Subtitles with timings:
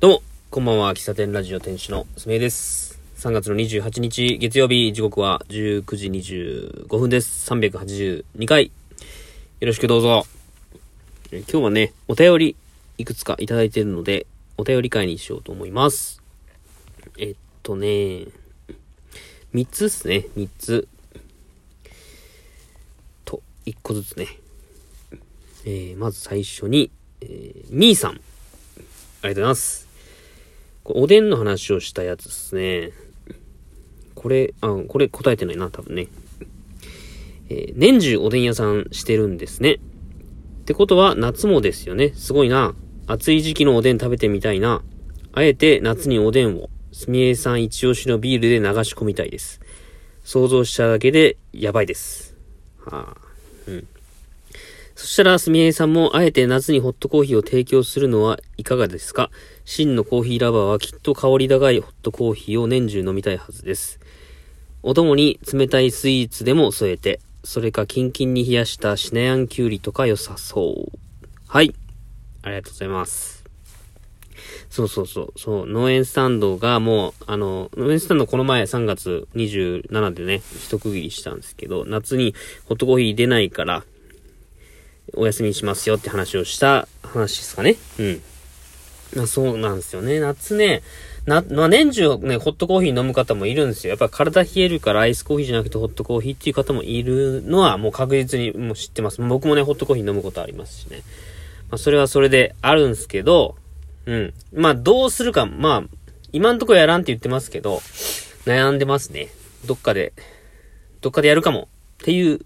[0.00, 3.00] どうも、こんばんは、喫茶店ラジオ店主のすめいです。
[3.16, 7.50] 3月の28日月曜日、時刻は19時25分です。
[7.52, 8.66] 382回。
[8.66, 8.70] よ
[9.66, 10.24] ろしくどうぞ。
[11.32, 12.56] 今日はね、お便り
[12.96, 16.22] いくつかいただいているので、お便り会にしようと思います。
[17.18, 17.34] えっ
[17.64, 17.88] とね、
[19.52, 20.86] 3つっすね、3つ。
[23.24, 24.28] と、1個ずつね。
[25.64, 28.12] えー、まず最初に、えー、みーさん。
[28.12, 29.87] ありがとうございます。
[30.96, 32.92] おでんの話をしたやつですね。
[34.14, 36.08] これ、あ、これ答えてないな、多分ね。
[37.50, 39.74] えー年中おでん屋さんしてるんですね。
[39.74, 39.78] っ
[40.64, 42.12] てことは夏もですよね。
[42.14, 42.74] すごいな。
[43.06, 44.82] 暑い時期のおでん食べてみたいな。
[45.32, 49.60] あえて夏におでんを、すみえさん一押しのビールで流し込みたいです。
[50.24, 52.36] 想像しただけでやばいです。
[52.84, 53.16] はあ、
[53.66, 53.86] うん。
[54.98, 59.30] そしたら、すみえさんも、あえて夏にホットコーヒーを提供するのはいかがですか？
[59.64, 64.00] 真のコーヒーラバーはきっと香り高いホットコーヒーを年中飲みたいはずです。
[64.82, 70.98] お供に冷たいスイーツでも添えて、それかキンキンに冷やしたシナヤンキュウリとか良さそう。
[71.46, 71.72] はい。
[72.42, 73.44] ありがとうございます。
[74.68, 75.32] そうそうそう。
[75.38, 83.84] そう、農園スタンドがもう、あの、農園スタンドこの前3月27でね、一区切りしたんですけど、夏にホットコーヒー出ないから、
[85.14, 87.76] お休みしますよって話をした話ですかね。
[87.98, 88.22] うん。
[89.16, 90.20] まあそうなんですよね。
[90.20, 90.82] 夏ね、
[91.26, 93.90] な、まあ年中ね、ホットコーヒー飲む方もいるんですよ。
[93.90, 99.20] やっぱ体冷えるからアイスコーヒーじゃなくてホットコーヒーっていう方もいるのはもう確実にもう知ってます。
[99.20, 101.02] 僕もね、ホットコーヒー飲むことありますしね。
[101.70, 103.56] まあそれはそれであるんですけど、
[104.06, 104.34] うん。
[104.54, 105.96] まあどうするか、まあ、
[106.32, 107.80] 今んとこやらんって言ってますけど、
[108.46, 109.28] 悩んでますね。
[109.66, 110.14] どっかで、
[111.02, 111.68] どっかでやるかも
[112.02, 112.40] っていう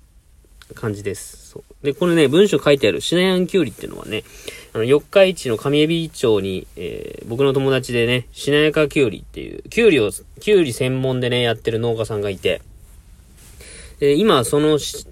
[0.72, 1.50] 感じです。
[1.50, 1.86] そう。
[1.86, 4.24] で、これね、文章書いてあるシナヤンキュウリっていうのはね、
[4.72, 12.60] あの、四日市の上海老町に、えー僕の友達でね、しなやかきゅうりっていう、きゅうりを、きゅうり専門でね、やってる農家さんがいて、
[14.00, 15.06] で今、そのし、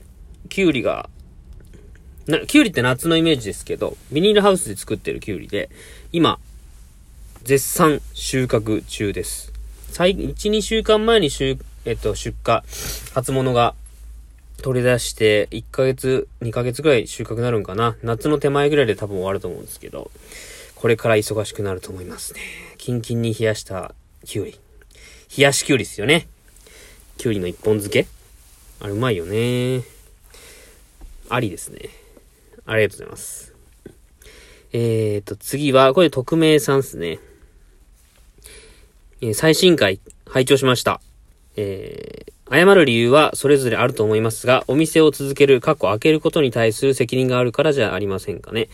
[0.49, 1.09] きゅうりが、
[2.27, 5.71] な、きゅうりって夏のイメージですけど、ビニールハウスで作ってるきゅうりで、
[6.13, 6.39] 今、
[7.45, 9.53] 絶賛収穫中です。
[9.91, 12.63] 最、1、2週間前に収、えっと、出荷、
[13.15, 13.75] 初物が
[14.60, 17.97] 取り出して、1ヶ月、2ヶ月ぐらい収穫になるんかな。
[18.03, 20.10] 夏の手前ぐらいで多分終わると思うんですけど、
[20.75, 22.41] これから忙しくなると思いますね。
[22.78, 23.94] キンキンに冷やした
[24.25, 24.59] きゅうり。
[25.37, 26.26] 冷やしきゅうりですよね。
[27.19, 28.06] きゅうりの一本漬け
[28.81, 29.82] あれうまいよね。
[31.28, 31.91] ありですね。
[32.66, 33.54] ありがとうございます。
[34.72, 37.19] えーと、次は、これ匿名さんですね。
[39.21, 41.00] えー最新回、拝聴しました。
[41.56, 48.69] えー謝る理由はそれぞれあると思いますが、お店を続ける、過去開けることに対する責任があるからじゃありませんかね。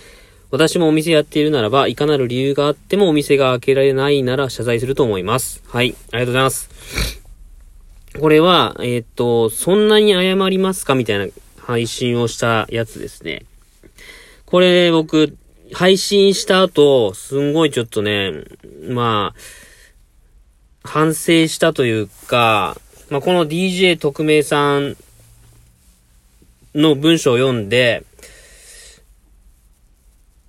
[0.51, 5.63] 私もお店やっているならば、いかなる理由があってもお店が開けられないなら謝罪すると思います。
[5.67, 6.71] はい、ありがとうございます。
[8.19, 11.27] これは、えーっと、そんなに謝りますかみたいな
[11.59, 13.45] 配信をしたやつですね。
[14.47, 15.37] これ僕、
[15.73, 18.45] 配信した後、すんごいちょっとね、
[18.89, 24.97] まあ、反省したというか、まあ、この DJ 特命さん
[26.75, 28.05] の文章を読んで、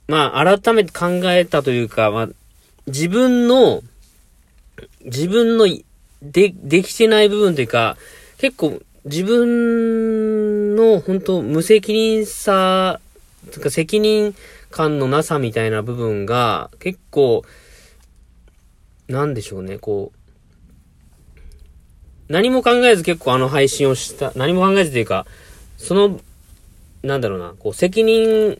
[0.07, 2.29] まあ、改めて考えたというか、まあ、
[2.87, 3.83] 自分の、
[5.03, 5.67] 自分の
[6.21, 7.97] で、できてない部分というか、
[8.37, 12.99] 結構自分の本当無責任さ、
[13.51, 14.35] とか責任
[14.71, 17.43] 感のなさみたいな部分が結構、
[19.07, 20.16] なんでしょうね、こう、
[22.29, 25.25] 何も考えず結構あの配信をした、何も考えずというか、
[25.77, 26.19] その、
[27.03, 28.59] なんだろうな、こう責任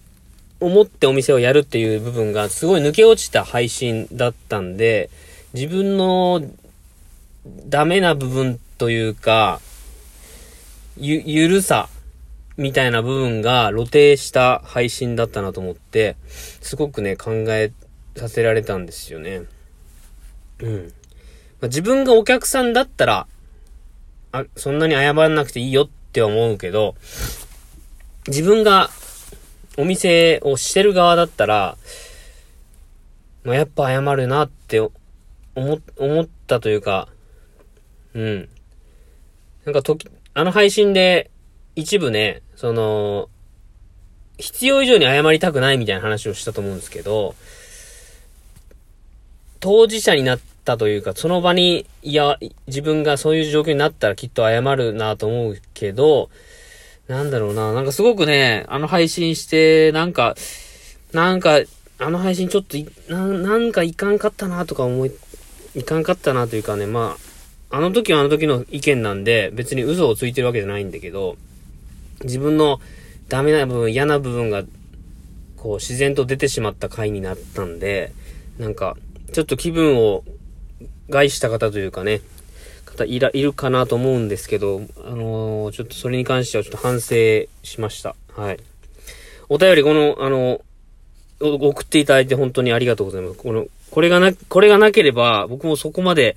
[0.59, 5.09] を持ってお店をやるっていう部分がすごい抜け落ちた配信だったんで、
[5.53, 6.41] 自分の
[7.67, 9.59] ダメな部分というか、
[10.97, 11.89] ゆ、ゆるさ
[12.57, 16.16] みたいな部分が露呈した配信だったなと思って、
[16.61, 17.72] すごくね、考え
[18.16, 19.44] させられたんですよね。
[20.59, 20.94] うん。
[21.62, 23.27] まあ自分がお客さんだったら、
[24.39, 26.95] あ、そんなに謝らなくていいよって思うけど、
[28.28, 28.89] 自分が
[29.78, 31.78] お店をしてる側だったら、
[33.44, 34.92] まあ、やっぱ謝るなって思、
[35.56, 37.07] 思ったというか、
[38.13, 38.50] うん。
[39.66, 41.30] なんか時、あの配信で
[41.75, 43.30] 一部ね、その、
[44.38, 47.36] 必要以上に謝りたくないみたいな話をしたと思うんですけど、
[49.60, 52.38] 当事者になってったというか、その場に、いや、
[52.68, 56.30] 自分がそういう状況になったらきっと謝るなと思うけど、
[57.08, 60.36] なんだろうな、なんかすごくね、あの配信して、なんか、
[61.14, 61.62] なんか、
[62.00, 62.78] あの配信ちょっと
[63.10, 65.12] な、なんかいかんかったなとか思い、
[65.74, 67.16] いかんかったなというかね、ま
[67.72, 71.38] あ、あの時はあの時の意見なんで、別に嘘をついてるわけじゃないんだけど、
[72.24, 72.81] 自分の
[73.30, 74.64] ダメな部分、嫌な部分が、
[75.56, 78.12] こう、自然と出てしまった回になったんで、
[78.60, 78.98] なんか、
[79.34, 80.24] ちょっと気分を
[81.09, 82.21] 害した方というかね、
[82.98, 87.15] 方いら、いるかなと思うんですけど、あのー、ちょっとそれに関してはちょっと反省
[87.63, 88.15] しました。
[88.36, 88.59] はい。
[89.50, 90.62] お便りこの、あの、
[91.39, 93.38] 送っていただいて本当にありがとうございます。
[93.38, 96.36] この、これがな、これがなければ、僕もそこまで、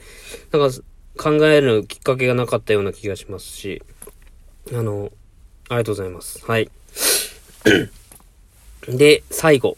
[0.53, 0.77] なんか、
[1.17, 3.83] 考えるきっかけがなかったような気がしますし、
[4.73, 5.11] あの、
[5.69, 6.45] ありがとうございます。
[6.47, 6.71] はい。
[8.89, 9.77] で、最後。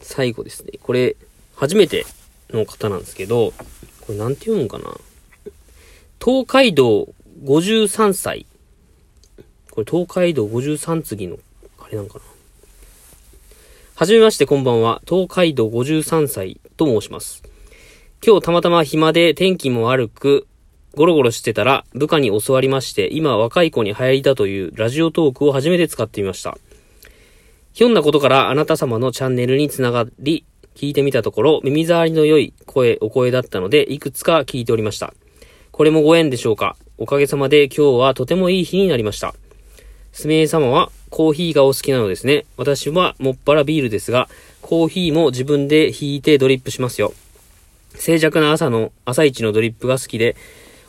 [0.00, 0.72] 最後ですね。
[0.82, 1.16] これ、
[1.56, 2.04] 初めて
[2.50, 3.52] の方なんですけど、
[4.06, 4.84] これなんて読むんかな
[6.24, 7.08] 東海道
[7.44, 8.46] 53歳。
[9.70, 11.38] これ東海道53次の、
[11.78, 12.24] あれなんかな
[13.96, 15.02] はじめましてこんばんは。
[15.08, 17.42] 東海道53歳と申します。
[18.24, 20.46] 今日たまたま暇で天気も悪く、
[20.94, 26.56] ゴロゴロしてたら部下に教わりまして、今若い子に流行りだというラジオトークを初めて使ってみました。
[27.72, 30.44] ひょんなことからあなた様のチャンネルにつながり、
[30.76, 35.14] 聞いてみたところ、耳障りの良い声、お声だったので、いくつか聞いておりました。
[35.72, 39.34] これもご縁でしょうかおかげさまで今日はとてもいい日になりました。
[40.12, 42.44] すみれ様はコーヒーがお好きなのですね。
[42.58, 44.28] 私はもっぱらビールですが、
[44.60, 47.14] コーヒーも自分で引いてドリップしますよ。
[47.94, 50.36] 静寂な朝の、朝一のドリップが好きで、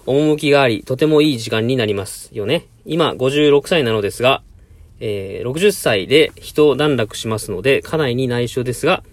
[0.06, 2.66] 趣があり、とてもいい時間になりますよね。
[2.86, 4.42] 今、56歳なのですが、
[5.00, 9.04] えー、60歳で人を段落しますので、家内に内緒ですが、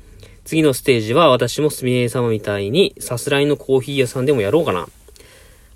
[0.45, 4.89] 次のステージは私もすみれ様みたいに、さすらいのコーヒー屋さんでもやろうかな。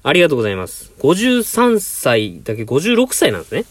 [0.03, 0.93] ありがとうございます。
[0.99, 3.65] 53歳だけ56歳なんですね。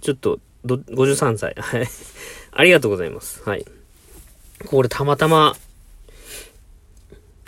[0.00, 1.54] ちょっと、ど、53歳。
[1.58, 1.86] はい。
[2.52, 3.42] ありがとうございます。
[3.44, 3.64] はい。
[4.66, 5.56] これたまたま、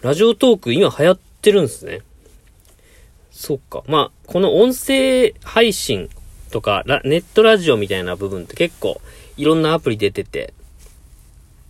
[0.02, 2.00] ラジオトーク今流行ってるんですね。
[3.30, 3.82] そっか。
[3.86, 6.10] まあ、この音声配信
[6.50, 9.00] とか、ネットラジオみたいな部分って結構
[9.36, 10.52] いろんなアプリ出てて、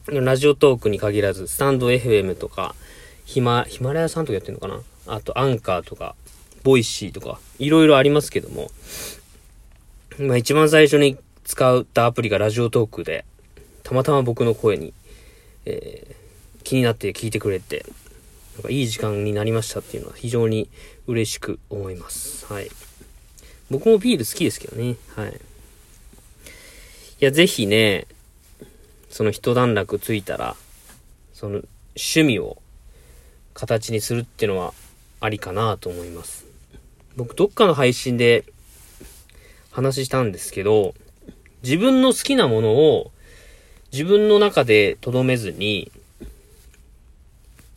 [0.06, 2.74] ラジオトークに限らず、スタンド FM とか、
[3.24, 4.80] ヒマ、ヒマラヤさんとかやってんのかな？
[5.06, 6.16] あと、アンカーとか、
[6.64, 8.70] Voicy とか、いろいろありますけども、
[10.18, 13.24] まあ一番最初に使ったアプリがラジオトークで、
[13.84, 14.92] たまたま僕の声に、
[15.66, 17.86] えー、気になって聞いてくれて、
[18.54, 20.68] なんかいい時間になりましたっていうのは非常に
[21.06, 22.44] 嬉しく思います。
[22.52, 22.68] はい。
[23.70, 24.96] 僕もビール好きですけどね。
[25.14, 25.30] はい。
[25.32, 25.34] い
[27.20, 28.06] や、ぜひね、
[29.12, 30.56] その一段落ついたら、
[31.34, 31.60] その
[31.94, 32.56] 趣味を
[33.52, 34.72] 形にするっていうのは
[35.20, 36.46] ありかなと思います。
[37.14, 38.44] 僕どっかの配信で
[39.70, 40.94] 話したんですけど、
[41.62, 43.12] 自分の好きなものを
[43.92, 45.92] 自分の中で留めずに、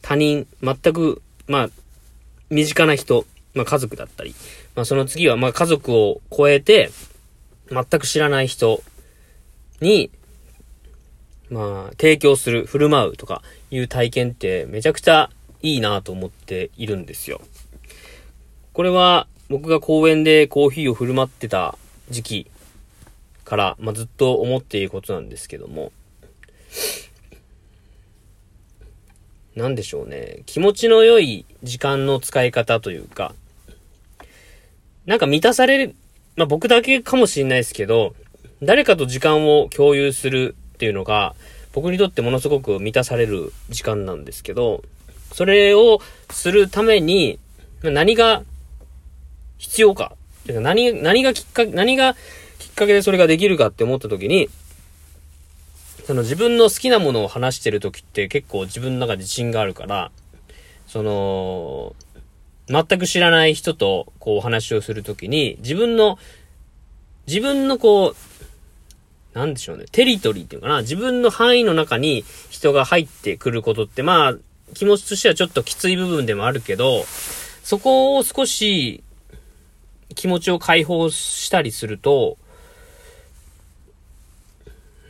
[0.02, 1.70] 他人、全く、まあ、
[2.50, 4.34] 身近な人、まあ家族だったり、
[4.74, 6.92] まあその次は、まあ家族を超えて、
[7.70, 8.82] 全く知らない人
[9.82, 10.10] に、
[11.50, 15.30] まあ、提供する、振る舞うとかいう体験ってめちゃくちゃ
[15.62, 17.42] いいなと思っているんですよ。
[18.74, 21.78] これは僕が公園でコーヒーを振る舞ってた
[22.10, 22.52] 時期
[23.44, 25.92] から、まあ、ずっと思っていることなんですけども、
[29.56, 30.42] なんでしょうね。
[30.46, 33.34] 気持ちの良い時間の使い方というか、
[35.06, 35.96] なんか満たされる、
[36.36, 38.16] まあ、僕だけかもしれないですけど、
[38.62, 41.34] 誰かと時間を共有するっていうのが、
[41.74, 44.84] 僕にとってものすごく満たされる時間なんですけど、
[45.34, 47.40] それをするために、
[47.82, 48.44] 何が
[49.58, 50.14] 必要か。
[50.48, 52.14] 何、何がきっかけ、何が
[52.60, 54.50] きっかけでそれができるかって思った時に、
[56.06, 60.12] その自分の好きなものを話してる時って結構自分の中で自信があるから、
[60.88, 61.96] その、
[62.68, 66.20] 全く知らない人とこうお話をするときに、自分の、
[67.28, 68.16] 自分のこう、
[69.36, 74.36] なんでしょうね、テリトリーっていうかな、自分の範囲の中に人が入ってくることって、まあ、
[74.74, 77.04] 気持ちとしてはちょっときつい部分でもあるけど、
[77.62, 79.04] そこを少し
[80.16, 82.38] 気持ちを解放したりすると、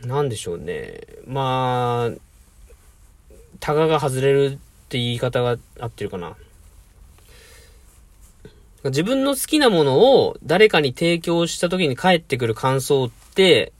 [0.04, 1.02] なんでしょうね。
[1.24, 2.20] まあ、
[3.60, 4.50] タガが外れるっ
[4.88, 6.36] て言い方が合ってるかな。
[8.86, 13.72] 自分の好きなものを誰かに提供した時に返ってくる感想って、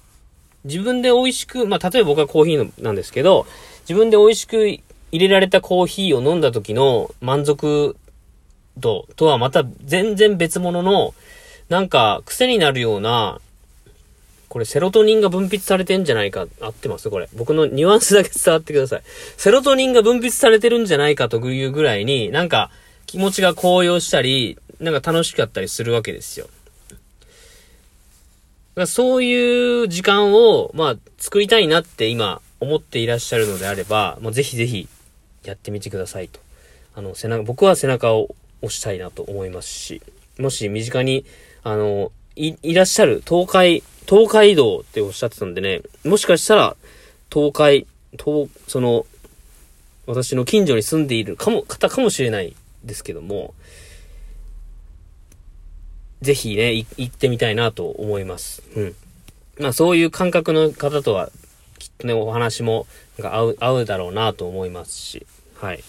[0.67, 3.47] 自分で美味しく、まあ、例えば僕はコーヒーなんですけど、
[3.89, 4.83] 自分で美味しく入
[5.13, 7.97] れられたコーヒーを飲んだ時の満足
[8.77, 11.15] 度とはまた全然別物の、
[11.69, 13.41] なんか癖になるような、
[14.49, 17.11] これセロトニンが分泌されてんじゃないか、合ってます？
[17.11, 17.29] これ。
[17.35, 19.03] 僕のニュアンスだけ伝わってください。
[19.37, 22.71] セロトニンが分泌されてるんじゃないかというぐらいに、なんか
[23.07, 26.49] 気持ちが高揚したり、なんか楽しかったりするわけですよ。
[28.85, 34.87] そういう時間を、まあ、作りたいなって今思っていらっしゃるのであれば、もうぜひぜひ
[35.45, 36.41] やってみてくださいと。
[36.95, 40.03] あの、背中、僕は背中を押したいなと思いますし、
[40.39, 41.25] もし身近に、
[41.63, 46.77] あの、い、いらっしゃる東海、東海道っておっしゃってたんでね、もしかしたら、
[47.33, 49.07] 東海、東、その、
[50.07, 52.55] 私の近所に住んでいるかも、方かもしれない
[52.85, 53.55] ですけども、
[56.27, 58.63] ぜひね、行ってみたいなと思います。
[58.75, 58.95] うん。
[59.61, 61.31] まあそういう感覚の方とは、
[61.79, 62.87] きっとね、お話も、
[63.23, 65.25] 合う、合うだろうなと思いますし、
[65.61, 65.85] はい。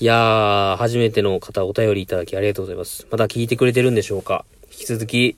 [0.00, 3.06] いやー、初めての方お便りいただきありがとうございます。
[3.12, 5.36] また聞いてくれてるんでしょうか引き続き、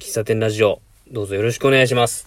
[0.00, 0.80] 喫茶店ラジオ、
[1.12, 2.26] どうぞよろしくお願いします。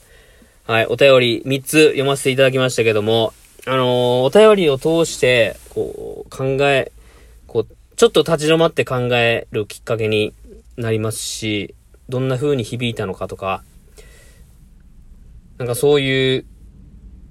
[0.65, 3.33] はい、お便り3つ読ませていただきましたけども、
[3.67, 6.91] あのー、お便りを通して、こう、考え、
[7.47, 10.33] こう、ちょっと立ち止まって考えるきっかけに
[10.79, 11.75] なりますし、
[12.07, 13.63] どんな風に響いたのかとか、
[15.57, 16.45] なんかそういう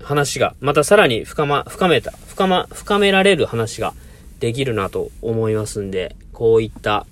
[0.02, 3.94] 話が、またさらに深ま、深めた、深ま、深められる話が
[4.38, 7.06] できるなと思いますんで、こういった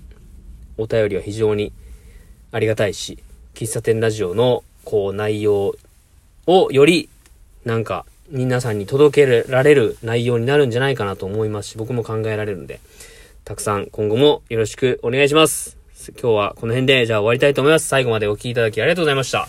[0.77, 1.73] お便りは非常に
[2.53, 3.19] ありがたいし、
[3.55, 5.75] 喫茶店ラジオのこう内容
[6.47, 7.09] をより
[7.65, 12.81] なんか皆さんに届けられる内容になるんじゃないかなと思いますし、僕も考えられるんで、
[13.45, 15.86] たくさん今後もよろしくお願いします。
[16.13, 17.89] 今日はこの辺で、じゃあ終わりたいと思います。
[17.89, 19.49] 最後までお聴きいただきありがとうございました。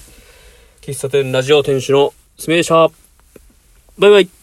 [0.82, 2.90] 喫茶店ラジオ店主のすみでした。
[3.98, 4.37] バイバイ。